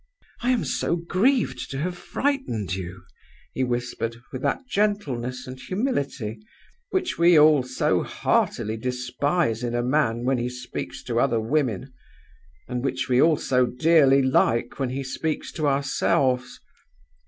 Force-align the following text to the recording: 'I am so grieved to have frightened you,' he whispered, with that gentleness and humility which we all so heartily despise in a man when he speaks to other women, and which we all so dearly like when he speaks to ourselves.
'I 0.41 0.49
am 0.49 0.65
so 0.65 0.95
grieved 0.95 1.69
to 1.69 1.77
have 1.77 1.95
frightened 1.95 2.73
you,' 2.73 3.03
he 3.53 3.63
whispered, 3.63 4.15
with 4.33 4.41
that 4.41 4.65
gentleness 4.67 5.45
and 5.45 5.59
humility 5.59 6.39
which 6.89 7.19
we 7.19 7.37
all 7.37 7.61
so 7.61 8.01
heartily 8.01 8.77
despise 8.77 9.61
in 9.63 9.75
a 9.75 9.83
man 9.83 10.23
when 10.23 10.39
he 10.39 10.49
speaks 10.49 11.03
to 11.03 11.19
other 11.19 11.39
women, 11.39 11.93
and 12.67 12.83
which 12.83 13.07
we 13.09 13.21
all 13.21 13.37
so 13.37 13.67
dearly 13.67 14.23
like 14.23 14.79
when 14.79 14.89
he 14.89 15.03
speaks 15.03 15.51
to 15.51 15.67
ourselves. 15.67 16.59